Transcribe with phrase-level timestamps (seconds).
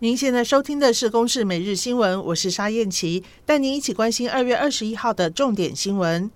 [0.00, 6.30] 您现在收听的是《公视每日新闻》，我是沙燕琪，带您一起关心二月二十一号的重点新闻。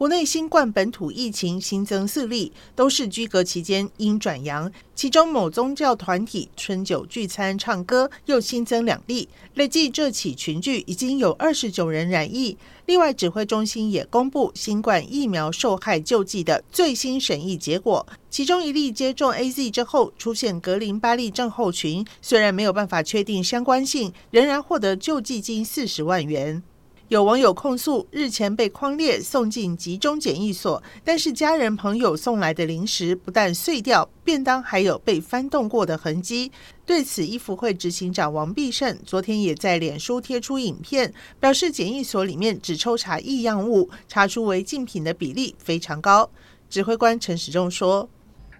[0.00, 4.72] 国内新冠本土疫情新增四例，都是居隔期间阴转阳。
[4.94, 12.56] 其中某宗教团体春酒聚餐唱歌又新增两例，累计这起群聚已经有二十九人染疫。
[12.86, 26.62] 另外，指挥中心也公布新冠疫苗受害救济的最新审议结果，其中一例接种 AZ 之后出现格林巴利症候群，虽然没有办法确定相关性，仍然获得救济金四十万元。
[27.10, 36.52] 有网友控诉，日前被匡列送进集中检疫所，但是家人朋友送来的零食不但碎掉，便当还有被翻动过的痕迹。
[36.86, 46.30] 对此，医福会执行长王必胜昨天也在脸书贴出影片，表示检疫所里面只抽查异样物，查出违禁品的比例非常高。
[46.68, 48.08] 指挥官陈时中说：“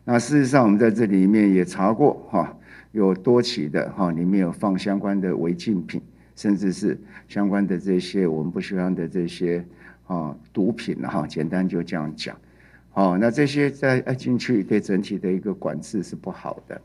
[0.05, 2.56] 那事实上，我们在这里面也查过，哈，
[2.91, 6.02] 有多起的哈，里面有放相关的违禁品。”
[6.41, 9.62] 甚至是相关的这些我们不喜欢的这些
[10.06, 12.34] 啊毒品哈，简单就这样讲，
[12.94, 16.80] 哦，那这些在进去对整体的一个管制是不好的。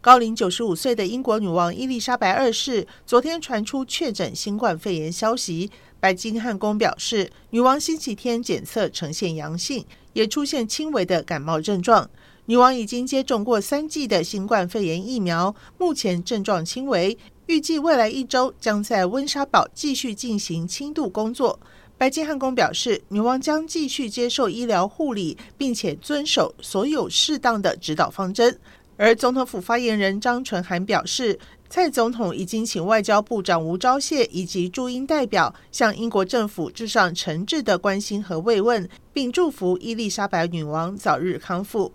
[0.00, 9.84] 高龄九十五岁的英国女王伊丽莎白二世昨天传出确诊新冠肺炎消息，白金汉宫表示，女王星期天检测呈现阳性，
[10.14, 12.10] 也出现轻微的感冒症状。
[12.46, 17.16] 女王已经接种过三剂的新冠肺炎疫苗，目前症状轻微。
[17.46, 21.58] 预计未来一周将在温莎堡继续进行轻度工作。
[21.98, 28.58] 白金汉宫表示，女王将继续接受医疗护理，并且遵守所有适当的指导方针。
[28.96, 31.38] 而总统府发言人张纯涵表示，
[31.70, 41.92] 蔡总统已经请外交部长吴钊燮以及驻英代表向英国政府致上诚挚的关心和慰问，并祝福伊丽莎白女王早日康复。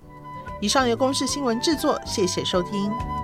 [0.61, 3.20] 以上由公视新闻制作，谢谢收听。